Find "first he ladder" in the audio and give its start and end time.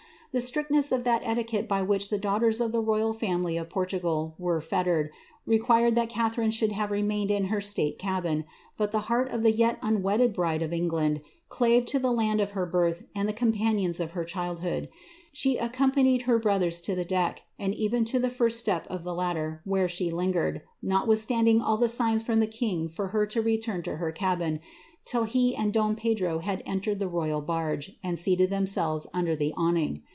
18.29-19.61